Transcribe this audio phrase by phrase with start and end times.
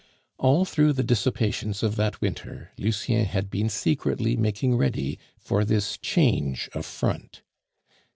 [0.39, 5.95] All through the dissipations of that winter Lucien had been secretly making ready for this
[6.01, 7.43] change of front.